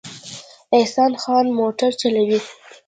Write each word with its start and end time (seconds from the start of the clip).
احسان 0.77 1.11
خان 1.21 1.45
موټر 1.59 1.91
چلوي 2.01 2.39